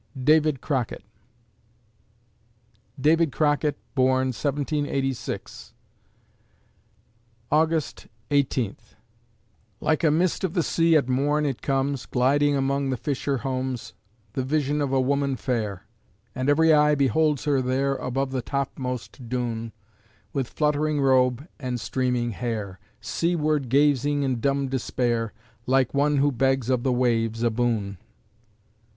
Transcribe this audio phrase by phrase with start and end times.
[0.19, 1.03] DAVID CROCKETT
[2.99, 5.75] David Crockett born, 1786
[7.51, 8.95] August Eighteenth
[9.79, 13.93] Like a mist of the sea at morn it comes, Gliding among the fisher homes
[14.33, 15.85] The vision of a woman fair;
[16.33, 19.71] And every eye beholds her there Above the topmost dune,
[20.33, 25.31] With fluttering robe and streaming hair, Seaward gazing in dumb despair,
[25.67, 27.99] Like one who begs of the waves a boon.